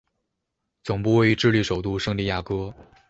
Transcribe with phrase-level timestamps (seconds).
[0.83, 2.73] 总部位于智利首都圣地亚哥。